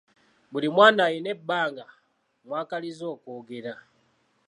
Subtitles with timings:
[0.51, 1.85] Buli mwana alina ebbanga
[2.45, 3.73] mw’akaliza okwogera.